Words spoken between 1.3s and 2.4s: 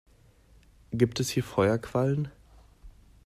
Feuerquallen?